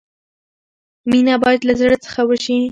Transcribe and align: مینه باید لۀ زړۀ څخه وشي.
مینه 1.09 1.35
باید 1.43 1.61
لۀ 1.67 1.73
زړۀ 1.79 1.95
څخه 2.05 2.21
وشي. 2.25 2.57